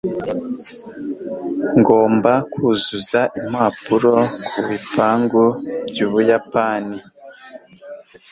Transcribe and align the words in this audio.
Ngomba 1.79 2.31
kuzuza 2.51 3.21
impapuro 3.39 4.13
ku 4.49 4.59
bukungu 4.67 5.43
bw'Ubuyapani. 5.89 6.97